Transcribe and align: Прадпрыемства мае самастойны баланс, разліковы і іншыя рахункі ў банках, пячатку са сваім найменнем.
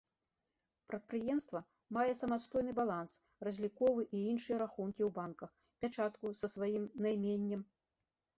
Прадпрыемства 0.91 1.59
мае 1.97 2.13
самастойны 2.21 2.73
баланс, 2.79 3.13
разліковы 3.49 4.01
і 4.21 4.23
іншыя 4.31 4.57
рахункі 4.63 4.99
ў 5.05 5.09
банках, 5.19 5.51
пячатку 5.85 6.25
са 6.43 6.47
сваім 6.57 6.91
найменнем. 7.09 7.61